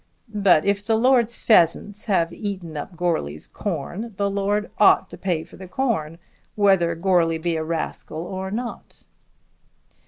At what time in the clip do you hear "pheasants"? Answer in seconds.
1.37-2.05